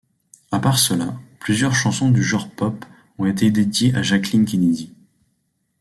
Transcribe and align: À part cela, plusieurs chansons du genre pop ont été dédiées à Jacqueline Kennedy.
À 0.51 0.57
part 0.59 0.79
cela, 0.79 1.13
plusieurs 1.39 1.75
chansons 1.75 2.09
du 2.09 2.23
genre 2.23 2.49
pop 2.49 2.85
ont 3.19 3.27
été 3.27 3.51
dédiées 3.51 3.93
à 3.93 4.01
Jacqueline 4.01 4.45
Kennedy. 4.47 4.91